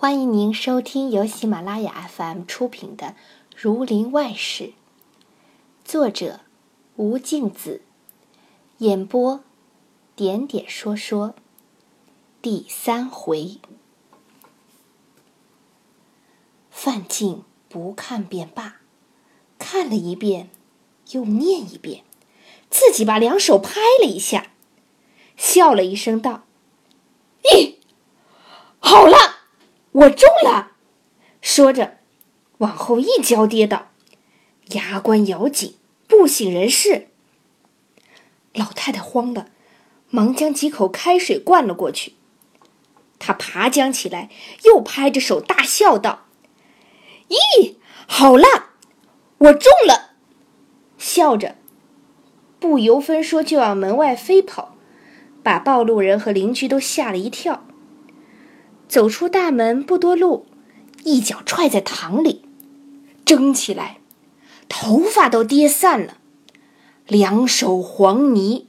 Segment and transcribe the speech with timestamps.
[0.00, 3.06] 欢迎您收听由喜马拉雅 FM 出品的
[3.56, 4.64] 《儒林外史》，
[5.84, 6.38] 作者
[6.94, 7.80] 吴敬梓，
[8.76, 9.40] 演播
[10.14, 11.34] 点点说说，
[12.40, 13.58] 第三回。
[16.70, 18.76] 范进不看便罢，
[19.58, 20.48] 看了一遍，
[21.10, 22.04] 又念一遍，
[22.70, 24.52] 自己把两手拍了一下，
[25.36, 26.44] 笑了一声道
[27.42, 27.74] ：“咦，
[28.78, 29.16] 好了！”
[29.92, 30.72] 我中了，
[31.40, 31.98] 说着，
[32.58, 33.88] 往后一跤跌倒，
[34.72, 37.08] 牙关咬紧，不省人事。
[38.52, 39.46] 老太太慌了，
[40.10, 42.14] 忙将几口开水灌了过去。
[43.18, 44.30] 她爬将起来，
[44.64, 46.26] 又拍着手大笑道
[47.28, 47.74] ：“咦，
[48.06, 48.70] 好了，
[49.38, 50.12] 我中了！”
[50.98, 51.56] 笑着，
[52.60, 54.76] 不由分说就往门外飞跑，
[55.42, 57.64] 把暴路人和邻居都吓了一跳。
[58.88, 60.46] 走出大门不多路，
[61.04, 62.42] 一脚踹在塘里，
[63.24, 63.98] 争起来，
[64.68, 66.16] 头发都跌散了，
[67.06, 68.66] 两手黄泥，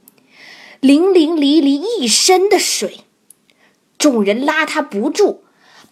[0.80, 3.04] 淋淋漓漓一身的水，
[3.96, 5.42] 众人拉他不住，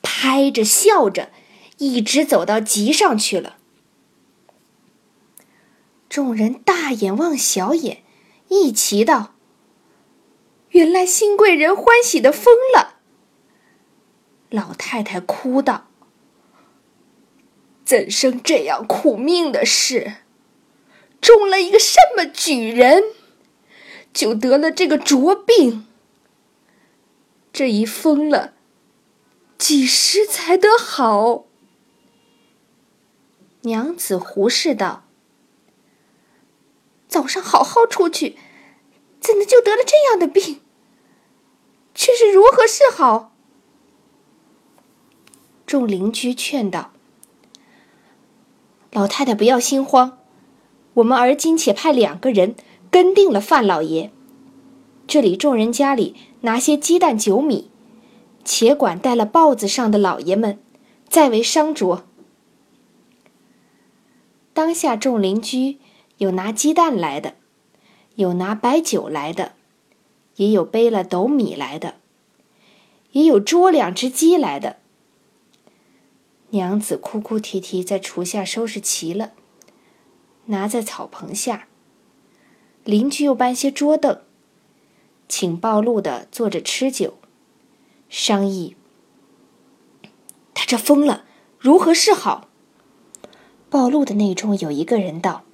[0.02, 1.30] 拍着笑着，
[1.78, 3.56] 一直走到集上去了。
[6.10, 8.02] 众人大眼望小眼，
[8.48, 9.34] 一齐道
[10.70, 12.96] ：“原来新贵人欢喜的疯了。”
[14.50, 15.88] 老太太哭道
[17.84, 20.14] ：“怎生这样苦命的事？
[21.20, 23.02] 中了一个什么举人，
[24.12, 25.86] 就得了这个浊病。
[27.52, 28.54] 这一疯了，
[29.58, 31.44] 几时才得好？”
[33.62, 35.04] 娘子胡氏道
[37.08, 38.38] ：“早上好好出去，
[39.20, 40.62] 怎的就得了这样的病？
[41.94, 43.34] 却是如何是好？”
[45.68, 46.92] 众邻居劝道
[48.90, 50.16] ：“老太太不要心慌，
[50.94, 52.54] 我们而今且派两个人
[52.90, 54.10] 跟定了范老爷。
[55.06, 57.68] 这里众人家里拿些鸡蛋酒米，
[58.42, 60.58] 且管带了报子上的老爷们，
[61.06, 62.00] 再为商酌。”
[64.54, 65.76] 当下众邻居
[66.16, 67.34] 有拿鸡蛋来的，
[68.14, 69.52] 有拿白酒来的，
[70.36, 71.96] 也有背了斗米来的，
[73.12, 74.78] 也有捉两只鸡来的。
[76.50, 79.32] 娘子哭哭啼啼在厨下收拾齐了，
[80.46, 81.68] 拿在草棚下。
[82.84, 84.22] 邻居又搬些桌凳，
[85.28, 87.18] 请暴露的坐着吃酒，
[88.08, 88.76] 商议。
[90.54, 91.24] 他这疯了，
[91.58, 92.48] 如何是好？
[93.68, 95.44] 暴露的内中有一个人道：“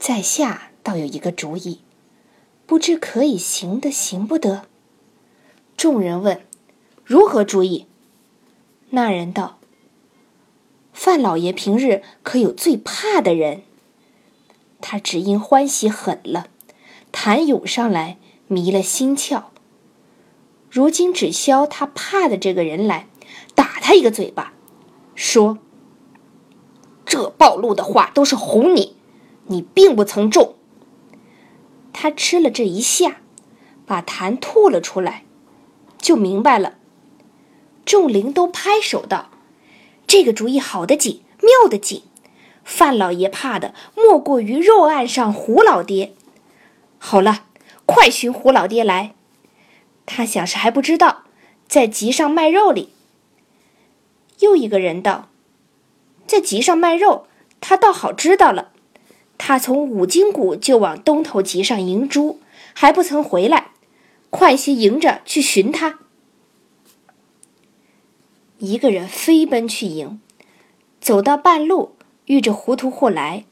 [0.00, 1.82] 在下倒有一个主意，
[2.64, 4.62] 不知可以行得行不得？”
[5.76, 6.40] 众人问
[7.04, 7.86] ：“如何主意？”
[8.88, 9.57] 那人道。
[11.00, 13.62] 范老爷平日可有最怕的人？
[14.80, 16.48] 他只因欢喜狠了，
[17.12, 19.44] 痰涌上来，迷了心窍。
[20.68, 23.06] 如今只消他怕的这个人来，
[23.54, 24.52] 打他一个嘴巴，
[25.14, 25.58] 说
[27.06, 28.96] ：“这暴露的话都是哄你，
[29.46, 30.56] 你并不曾中。”
[31.94, 33.20] 他吃了这一下，
[33.86, 35.24] 把痰吐了出来，
[35.96, 36.74] 就明白了。
[37.84, 39.30] 众灵都拍手道。
[40.08, 42.02] 这个主意好的紧，妙的紧。
[42.64, 46.14] 范老爷怕的莫过于肉案上胡老爹。
[46.98, 47.44] 好了，
[47.84, 49.14] 快寻胡老爹来。
[50.06, 51.24] 他想是还不知道，
[51.68, 52.88] 在集上卖肉里。
[54.40, 55.28] 又一个人道，
[56.26, 57.26] 在集上卖肉，
[57.60, 58.70] 他倒好知道了。
[59.36, 62.40] 他从五金谷就往东头集上迎猪，
[62.72, 63.72] 还不曾回来。
[64.30, 65.98] 快些迎着去寻他。
[68.58, 70.20] 一个人飞奔去迎，
[71.00, 71.94] 走到半路，
[72.26, 73.44] 遇着糊涂户来，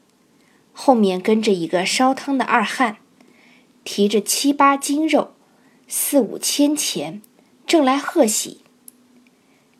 [0.73, 2.97] 后面跟着一个烧汤的二汉，
[3.85, 5.31] 提着七八斤肉，
[5.87, 7.21] 四五千钱，
[7.65, 8.61] 正来贺喜。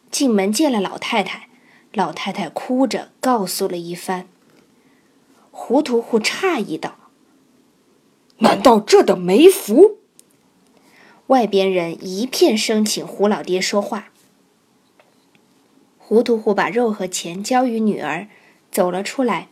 [0.09, 1.50] 进门见了老太太，
[1.91, 4.30] 老太太哭着告诉了一番。
[5.51, 6.95] 糊涂户诧异道
[8.39, 9.97] ：“难道这等没福？”
[11.27, 14.13] 外边人一片声请胡老爹说话。
[16.09, 18.30] 糊涂户把肉和钱交与女儿，
[18.71, 19.50] 走了出来。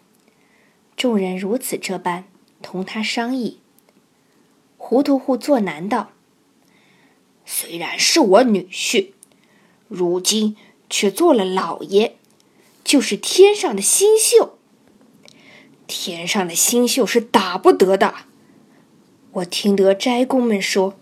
[0.96, 2.24] 众人如此这般
[2.62, 3.60] 同他商议。
[4.78, 6.12] 糊涂户作难道
[7.46, 9.10] ：“虽然是我女婿，
[9.90, 10.56] 如今
[10.90, 12.14] 却做了老爷，
[12.86, 14.52] 就是天上的星宿。
[15.86, 18.16] 天上的星宿是打不得的。
[19.34, 20.96] 我听得斋公们说，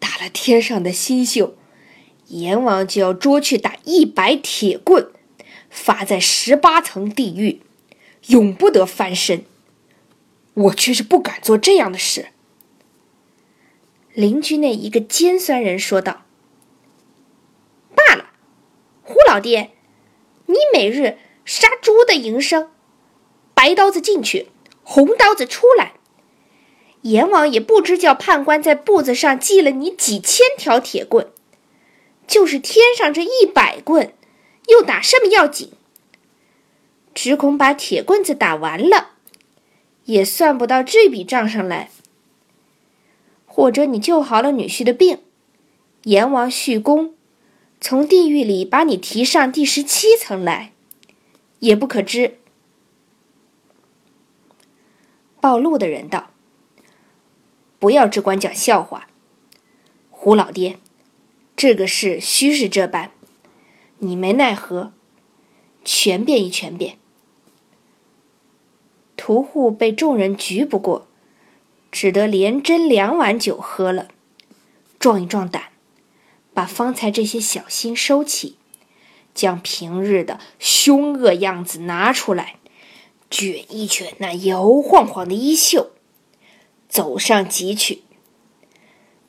[0.00, 1.54] 打了天上的星宿，
[2.28, 5.10] 阎王就要捉去打一百铁棍，
[5.68, 7.60] 罚在十八层地狱，
[8.28, 9.44] 永不得翻身。
[10.54, 12.28] 我却是不敢做这样的事。”
[14.14, 16.26] 邻居那一个尖酸人说道
[17.96, 18.26] ：“罢了，
[19.02, 19.70] 胡老爹，
[20.44, 21.16] 你每日
[21.46, 22.70] 杀猪的营生，
[23.54, 24.48] 白刀子进去，
[24.82, 25.94] 红刀子出来。
[27.00, 31.32] 阎王也不知叫判官在簿子上记了你几千条铁棍，
[32.32, 34.14] 就是天上这一百棍，
[34.68, 35.70] 又打什么要紧？
[37.12, 39.10] 只恐把铁棍子打完了，
[40.06, 41.90] 也算不到这笔账上来。”
[43.44, 45.18] 或者你救好了女婿的病，
[46.04, 47.14] 阎王续功，
[47.82, 50.72] 从地狱里把你提上第十七层来，
[51.58, 52.38] 也不可知。
[55.38, 56.30] 暴露的人道
[57.78, 59.08] ：“不要只管讲笑话，
[60.08, 60.78] 胡老爹，
[61.56, 63.10] 这个事须是这般，
[63.98, 64.92] 你没奈何，
[65.84, 66.98] 全变一全变。”
[69.16, 71.08] 屠户被众人局不过。
[71.92, 74.08] 只得连斟两碗酒喝了，
[74.98, 75.64] 壮一壮胆，
[76.54, 78.56] 把方才这些小心收起，
[79.34, 82.56] 将平日的凶恶样子拿出来，
[83.30, 85.90] 卷一卷那摇晃晃的衣袖，
[86.88, 88.04] 走上集去。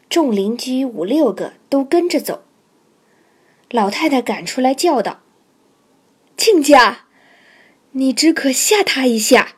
[0.09, 2.43] 众邻居五六个都跟着走。
[3.71, 5.21] 老太太赶出来叫道
[6.37, 7.05] ：“亲家，
[7.93, 9.55] 你只可吓他一下，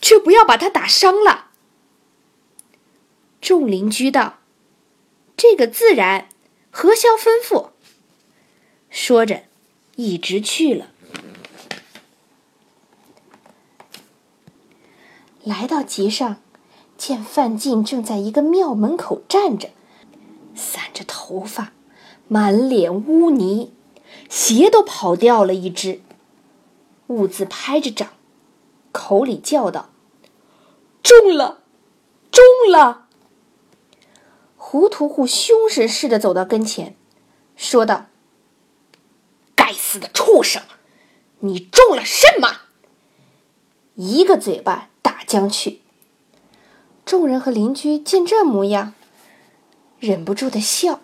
[0.00, 1.50] 却不要把他打伤了。”
[3.42, 4.38] 众邻居道
[5.36, 6.30] ：“这个自然，
[6.70, 7.72] 何消吩咐？”
[8.88, 9.42] 说着，
[9.96, 10.86] 一直去了。
[15.44, 16.40] 来到集上，
[16.96, 19.68] 见范进正在一个庙门口站着，
[20.96, 21.72] 着头发，
[22.26, 23.74] 满脸污泥，
[24.30, 26.00] 鞋都跑掉了一只。
[27.08, 28.08] 兀自拍着掌，
[28.90, 29.90] 口里叫道
[31.04, 31.60] ：“中了，
[32.32, 33.06] 中了！”
[34.56, 36.96] 胡屠户凶神似的走到跟前，
[37.54, 38.06] 说道
[39.54, 40.62] ：“该死的畜生，
[41.40, 42.62] 你中了什么？”
[43.94, 45.82] 一个嘴巴打将去。
[47.04, 48.94] 众人和邻居见这模样，
[50.06, 51.00] 忍不住的笑。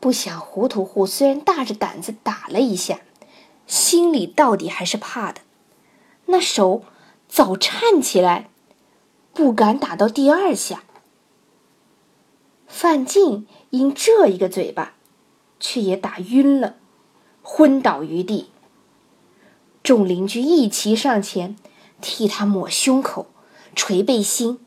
[0.00, 3.00] 不想胡屠户虽然大着胆子打了一下，
[3.66, 5.40] 心里到底还是怕的，
[6.26, 6.82] 那手
[7.28, 8.50] 早颤起来，
[9.32, 10.82] 不敢打到第二下。
[12.66, 14.94] 范进因这一个嘴巴，
[15.60, 16.74] 却也打晕了，
[17.40, 18.50] 昏倒于地。
[19.82, 21.56] 众邻居一齐上前，
[22.00, 23.26] 替他抹胸口、
[23.76, 24.58] 捶背心，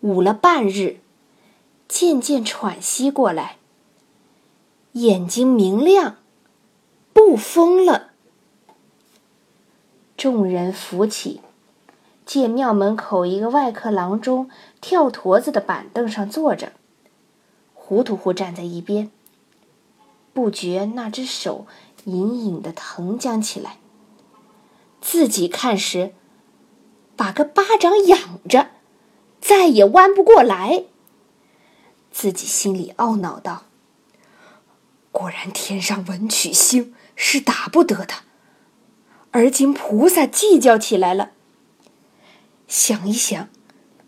[0.00, 1.00] 捂了半日，
[1.92, 3.58] 渐渐喘息过来，
[4.92, 6.16] 眼睛明亮，
[7.12, 8.12] 不疯了。
[10.16, 11.42] 众人扶起，
[12.24, 14.48] 见庙门口一个外客郎中
[14.80, 16.72] 跳坨子的板凳上坐着。
[17.74, 19.10] 糊涂糊站在一边，
[20.32, 21.66] 不觉那只手
[22.04, 23.76] 隐隐的疼僵起来。
[25.02, 26.14] 自己看时，
[27.16, 28.18] 把个巴掌仰
[28.48, 28.68] 着，
[29.42, 30.84] 再也弯不过来。
[32.12, 33.64] 自己心里懊恼道
[35.10, 38.14] ：“果然天上文曲星是打不得的，
[39.32, 41.30] 而今菩萨计较起来了。
[42.68, 43.48] 想一想，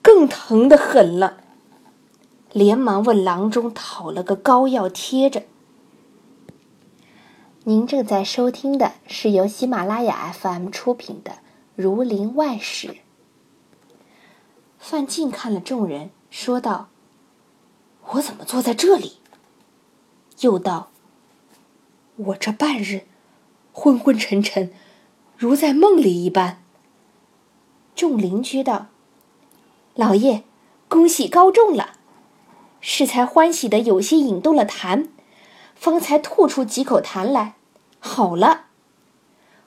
[0.00, 1.38] 更疼得很了。”
[2.52, 5.42] 连忙问郎中讨了个膏药贴着。
[7.64, 11.32] 您正在收听的是由喜马拉雅 FM 出品的
[11.74, 12.88] 《儒林外史》。
[14.78, 16.90] 范进看了众人，说道
[18.12, 19.18] ：“我怎么坐在这里？”
[20.40, 20.90] 又道
[22.16, 23.06] ：“我这半日
[23.72, 24.72] 昏昏沉沉，
[25.36, 26.62] 如在梦里一般。”
[27.94, 28.86] 众邻居道
[29.94, 30.42] ：“老爷，
[30.88, 31.94] 恭喜高中了。”
[32.86, 35.08] 适才欢喜的有些引动了痰，
[35.74, 37.54] 方才吐出几口痰来，
[37.98, 38.66] 好了。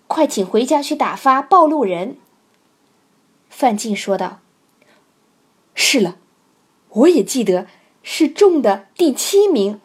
[0.05, 2.17] 快请回家去打发暴露人。
[3.49, 4.39] 范进说道
[5.73, 6.17] ：“是了，
[6.89, 7.65] 我也记得
[8.09, 9.81] 是中的第七名。”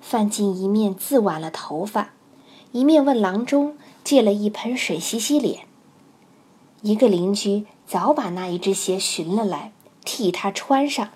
[0.00, 2.14] 范进一面自挽了头发，
[2.72, 5.66] 一面问郎中借了一盆水洗洗脸。
[6.80, 9.72] 一个邻居早把那一只鞋寻了来，
[10.06, 11.10] 替他穿上。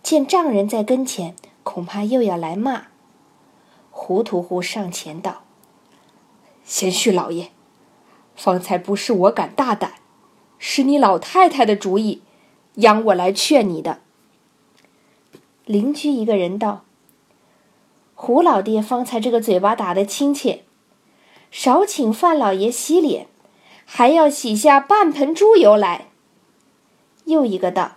[0.00, 1.34] 见丈人在跟前，
[1.64, 2.86] 恐怕又要来骂。
[3.90, 5.42] 胡屠户上前道
[6.62, 7.50] ：“贤婿老爷，
[8.36, 9.94] 方才不是我敢大胆，
[10.56, 12.22] 是你老太太的主意，
[12.76, 14.02] 央我来劝你的。”
[15.66, 16.84] 邻居一个人道
[18.14, 20.62] ：“胡老爹方才这个嘴巴打得亲切，
[21.50, 23.26] 少请范老爷洗脸，
[23.84, 26.06] 还要洗下半盆猪油来。”
[27.26, 27.96] 又一个道：“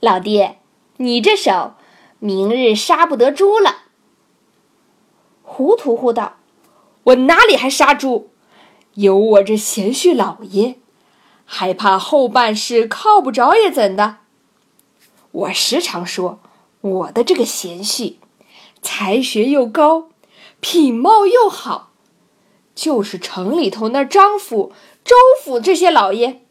[0.00, 0.58] 老爹，
[0.96, 1.74] 你这手，
[2.18, 3.82] 明日杀不得猪了。”
[5.44, 6.38] 胡屠户道
[7.04, 8.30] ：“我哪里还杀猪？
[8.94, 10.80] 有我这贤婿老爷，
[11.44, 14.16] 还怕后半世靠不着也怎的？
[15.30, 16.40] 我时常说。”
[16.80, 18.14] 我的这个贤婿，
[18.82, 20.10] 才学又高，
[20.60, 21.92] 品貌又好，
[22.74, 24.72] 就是城里头那张府、
[25.04, 26.42] 周府这些老爷，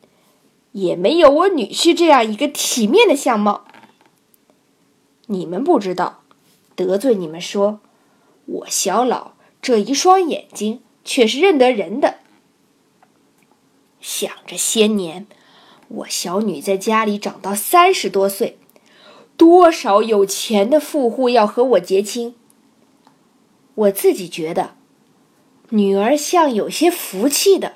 [0.74, 3.66] 也没有我女婿这样一个体面的相貌。
[5.28, 6.24] 你们不知道，
[6.76, 7.80] 得罪你们说，
[8.46, 12.20] 我小老这一双眼睛却是认得人的。
[14.02, 15.26] 想着些年，
[15.88, 18.58] 我小女在家里长到三十多岁。
[19.38, 22.34] 多少有钱的富户要和我结亲？
[23.76, 24.72] 我自己觉得，
[25.70, 27.76] 女儿像有些福气的，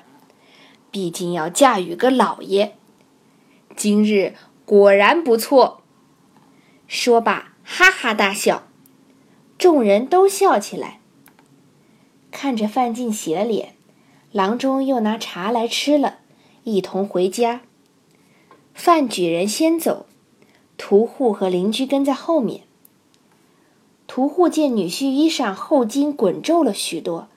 [0.90, 2.76] 毕竟要嫁与个老爷。
[3.76, 5.82] 今日果然不错。
[6.88, 8.66] 说罢，哈哈大笑，
[9.56, 11.00] 众人都笑起来。
[12.32, 13.76] 看着范进洗了脸，
[14.32, 16.18] 郎中又拿茶来吃了，
[16.64, 17.60] 一同回家。
[18.74, 20.06] 范举人先走。
[20.84, 22.64] 屠户和邻居跟在后面。
[24.08, 27.28] 屠户见女婿衣裳后襟滚皱了许多，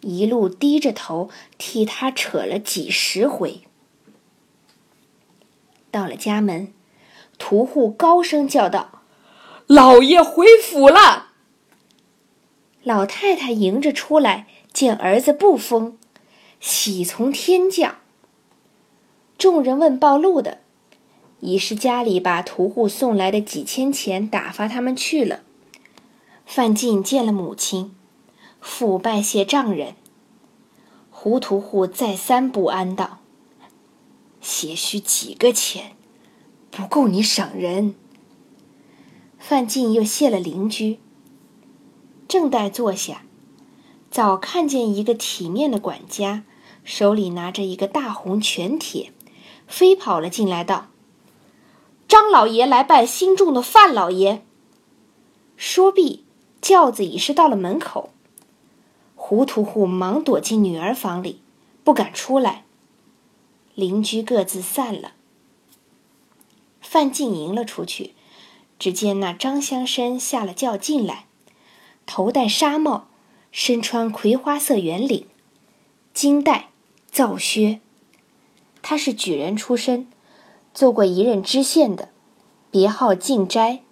[0.00, 3.60] 一路低着头替他扯了几十回。
[5.90, 6.72] 到了家门，
[7.36, 9.02] 屠户高声叫道
[9.68, 11.32] ：“老爷回府了！”
[12.82, 15.98] 老太太迎着出来，见儿子不疯，
[16.58, 17.96] 喜从天降。
[19.36, 20.63] 众人问报路的。
[21.44, 25.40] 已是家里把屠户送来的几千钱打发他们去了。
[26.46, 27.94] 范进见了母亲，
[28.62, 29.94] 父拜谢丈人。
[31.10, 33.18] 胡屠户再三不安道
[34.40, 35.92] ：“些许几个钱，
[36.70, 37.94] 不够你赏人。”
[39.38, 40.98] 范进又谢了邻居。
[42.26, 43.22] 正待坐下，
[44.10, 46.44] 早看见一个体面的管家，
[46.82, 49.12] 手里拿着一个大红全帖，
[49.66, 50.86] 飞跑了进来，道。
[52.06, 54.44] 张老爷来拜新中的范老爷。
[55.56, 56.24] 说毕，
[56.60, 58.10] 轿子已是到了门口。
[59.14, 61.40] 胡屠户忙躲进女儿房里，
[61.82, 62.64] 不敢出来。
[63.74, 65.12] 邻居各自散了。
[66.80, 68.14] 范进迎了出去，
[68.78, 71.26] 只见那张香生下了轿进来，
[72.06, 73.08] 头戴纱帽，
[73.50, 75.26] 身穿葵花色圆领，
[76.12, 76.68] 金带
[77.10, 77.80] 皂靴。
[78.82, 80.06] 他是举人出身。
[80.74, 82.08] 做过一任知县的，
[82.68, 83.82] 别号静斋，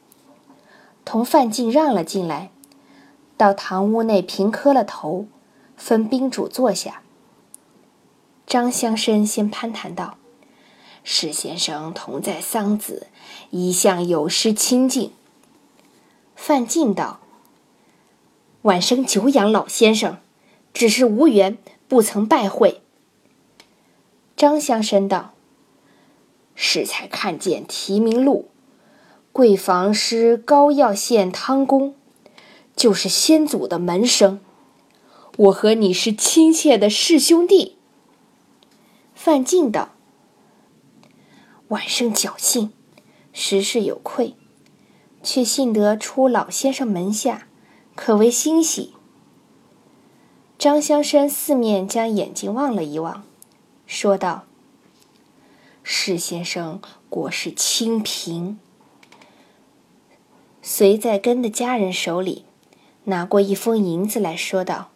[1.04, 2.50] 同范进让了进来，
[3.36, 5.26] 到堂屋内平磕了头，
[5.76, 7.02] 分宾主坐下。
[8.48, 10.18] 张乡绅先攀谈道
[11.04, 13.04] ：“史先生同在桑梓，
[13.50, 15.12] 一向有失亲近。”
[16.34, 17.20] 范进道
[18.62, 20.18] ：“晚生久仰老先生，
[20.74, 22.82] 只是无缘，不曾拜会。”
[24.36, 25.32] 张香生道。
[26.54, 28.48] 适才看见提名录，
[29.32, 31.94] 贵房师高要县汤公，
[32.76, 34.40] 就是先祖的门生。
[35.38, 37.78] 我和你是亲切的师兄弟。
[39.14, 39.92] 范进道
[41.68, 42.72] ：“晚生侥幸，
[43.32, 44.34] 实是有愧，
[45.22, 47.46] 却幸得出老先生门下，
[47.94, 48.92] 可谓欣喜。”
[50.58, 53.24] 张香山四面将眼睛望了一望，
[53.86, 54.44] 说道。
[55.84, 58.58] 史先生果是清贫，
[60.62, 62.44] 随在根的家人手里
[63.04, 64.92] 拿过一封银子来说道：“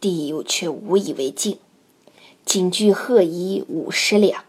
[0.00, 1.58] 弟友却无以为敬，
[2.44, 4.44] 仅具贺仪五十两，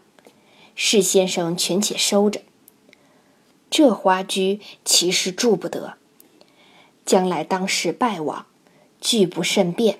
[0.76, 2.42] 史先生全且收着。
[3.68, 5.94] 这花居其实住不得，
[7.04, 8.46] 将来当世败亡，
[9.00, 9.98] 俱不甚便。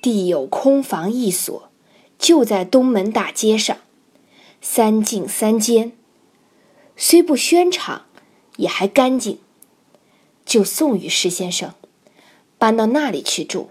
[0.00, 1.68] 弟有空房一所。”
[2.22, 3.78] 就在东门大街上，
[4.60, 5.90] 三进三间，
[6.96, 8.06] 虽不轩敞，
[8.58, 9.40] 也还干净。
[10.46, 11.74] 就送与施先生，
[12.58, 13.70] 搬到那里去住，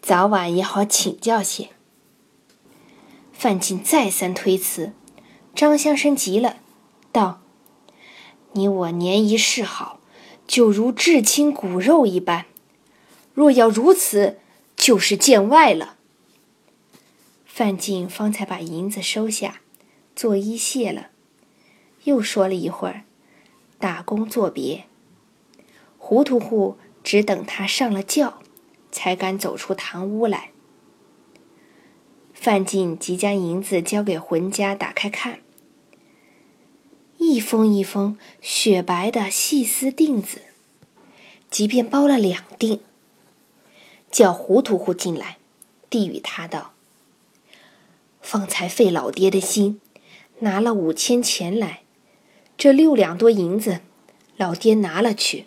[0.00, 1.70] 早晚也好请教些。
[3.32, 4.92] 范进再三推辞，
[5.52, 6.58] 张先生急了，
[7.10, 7.40] 道
[8.54, 9.98] ：“你我年谊世好，
[10.46, 12.46] 就如至亲骨肉一般，
[13.34, 14.38] 若要如此，
[14.76, 15.96] 就是见外了。”
[17.56, 19.60] 范进方才把银子收下，
[20.16, 21.10] 作揖谢了，
[22.02, 23.04] 又说了一会儿，
[23.78, 24.86] 打工作别。
[25.96, 28.40] 糊涂户只等他上了轿，
[28.90, 30.50] 才敢走出堂屋来。
[32.32, 35.38] 范进即将银子交给浑家，打开看，
[37.18, 40.42] 一封一封雪白的细丝锭子，
[41.48, 42.80] 即便包了两锭。
[44.10, 45.38] 叫糊涂户进来，
[45.88, 46.73] 递与他道
[48.24, 49.82] ：“方才费老爹的心，
[50.38, 51.82] 拿了五千钱来，
[52.56, 53.82] 这六两多银子，
[54.38, 55.44] 老爹拿了去。”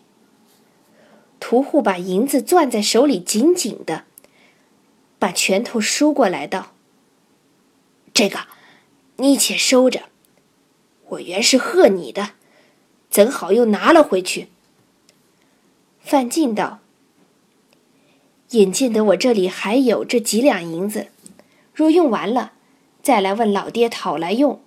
[1.41, 4.03] 屠户把银子攥在手里，紧紧的，
[5.17, 6.73] 把拳头收过来道。
[8.13, 8.41] 这个，
[9.17, 10.03] 你且收着。
[11.09, 12.33] 我原是贺你的，
[13.09, 14.49] 怎好又拿了回去？
[15.99, 16.79] 范进道
[18.51, 21.07] ：“眼见得我这里还有这几两银子，
[21.73, 22.53] 若用完了，
[23.07, 24.59] 再来问老爹讨来用。”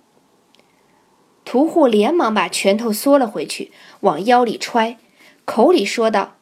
[1.45, 4.97] 屠户连忙把拳头缩了回去，往腰里揣，
[5.45, 6.37] 口里说道：“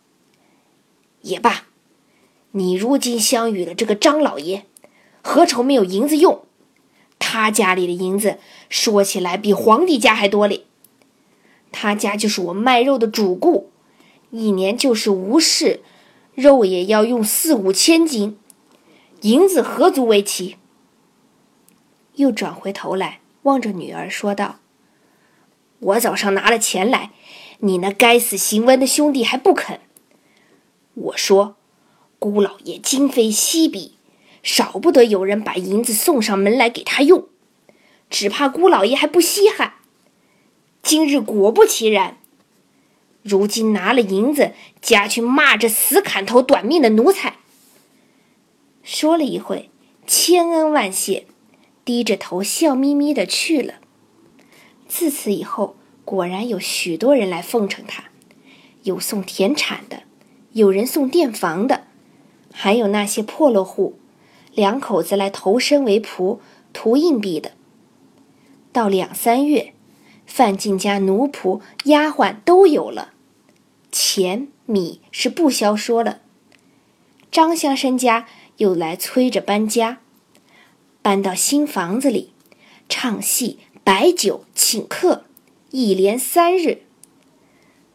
[1.24, 1.65] 也罢，
[2.51, 4.63] 你如今相遇了这个张老爷，
[5.22, 6.46] 何愁没有银子用？”
[7.20, 8.38] 他家里的银子
[8.70, 10.68] 说起来比皇帝家还多哩。
[11.74, 13.70] 他家就是我卖肉的主顾，
[14.32, 15.82] 一年就是无事，
[16.34, 18.38] 肉也要用四五千斤，
[19.24, 20.56] 银子何足为奇？
[22.19, 24.59] 又转回头来望着女儿说道
[25.79, 27.11] ：“我早上拿了钱来，
[27.59, 29.79] 你那该死行文的兄弟还不肯。
[30.93, 31.55] 我说，
[32.19, 33.95] 姑老爷今非昔比。”
[34.41, 37.27] 少不得有人把银子送上门来给他用，
[38.09, 39.73] 只怕姑老爷还不稀罕。
[40.81, 42.17] 今日果不其然，
[43.21, 47.35] 如今拿了银子，家去骂这死砍头短命的奴才。
[48.81, 49.69] 说了一会，
[50.07, 51.27] 千恩万谢，
[51.89, 53.79] 低着头笑眯眯的去了。
[54.88, 58.12] 自此以后，果然有许多人来奉承他，
[58.84, 60.03] 有送田产的，
[60.51, 61.88] 有人送店房的，
[62.53, 63.98] 还有那些破落户。
[64.53, 66.37] 两口子来投身为仆，
[66.74, 67.53] 图硬币的。
[68.72, 69.74] 到两三月，
[70.27, 73.13] 范进家奴仆、丫鬟都有了，
[73.92, 76.20] 钱米是不消说了。
[77.31, 79.98] 张乡绅家又来催着搬家，
[81.01, 82.31] 搬到新房子里，
[82.88, 85.24] 唱戏、摆酒、请客，
[85.72, 86.83] 一连三日。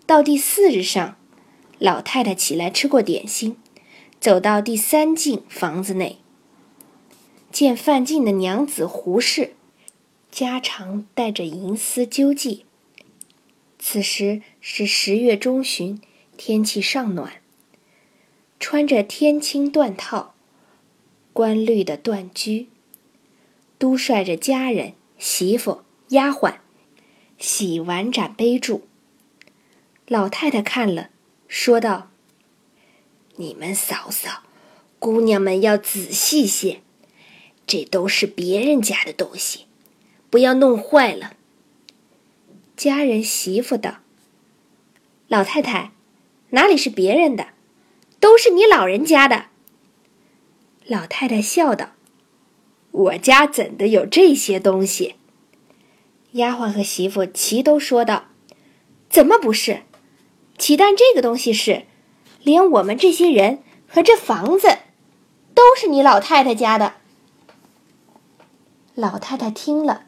[0.07, 1.17] 到第四日上，
[1.79, 3.57] 老太太起来吃过点心，
[4.21, 6.19] 走到第三进房子内。
[7.51, 9.55] 见范进的娘子胡氏，
[10.31, 12.63] 家常带着银丝揪髻。
[13.79, 16.01] 此时是十月中旬，
[16.37, 17.35] 天气尚暖。
[18.59, 20.35] 穿着天青缎套，
[21.33, 22.67] 官绿的缎裾，
[23.79, 26.55] 都率着家人、媳妇、丫鬟，
[27.39, 28.83] 洗碗盏杯箸。
[30.07, 31.11] 老太太看了，
[31.49, 32.11] 说道
[33.37, 34.43] ：“你们嫂嫂、
[34.99, 36.81] 姑娘们要仔细些。”
[37.67, 39.65] 这都是别人家的东西，
[40.29, 41.33] 不要弄坏了。
[42.77, 44.01] 家人媳妇道
[45.29, 45.93] ：“老太太，
[46.51, 47.55] 哪里是别人的，
[48.21, 49.47] 都是你老人家的。”
[50.87, 51.93] 老太太笑道
[52.95, 55.17] ：“我家怎的有这些东西？”
[56.33, 58.27] 丫鬟和媳妇齐都说道
[59.11, 59.83] ：“怎么不是？
[60.57, 61.85] 岂但这个东西是，
[62.43, 64.79] 连我们这些人和这房子，
[65.55, 66.95] 都是你老太太家的。”
[68.95, 70.05] 老太太听了，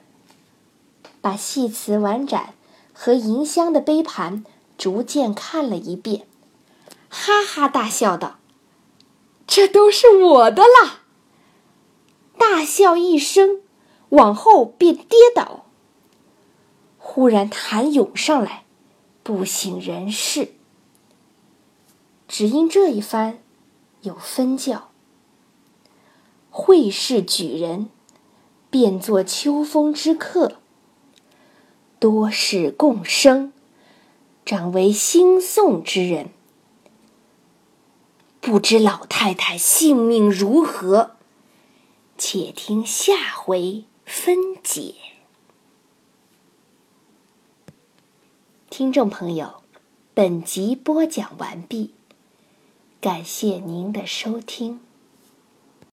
[1.20, 2.55] 把细瓷碗盏
[2.92, 4.44] 和银香的杯盘
[4.79, 6.27] 逐渐看了一遍，
[7.09, 8.38] 哈哈大笑道
[9.46, 11.01] ：“这都是我的啦！”
[12.38, 13.61] 大笑一声，
[14.11, 15.66] 往后便跌倒。
[16.99, 18.64] 忽然痰涌上来，
[19.22, 20.53] 不省人事。
[22.29, 23.38] 只因这一番，
[24.03, 24.90] 有分教：
[26.51, 27.88] 会试举人。
[28.68, 30.57] 便作秋风之客，
[31.99, 33.53] 多事共生，
[34.44, 36.29] 长为兴颂之人。
[38.40, 41.16] 不知老太太性命如何？
[42.19, 44.95] 且听下回分解。
[48.71, 49.63] 听众朋友，
[50.15, 51.95] 本集播讲完毕，
[53.01, 54.86] 感谢您的收听。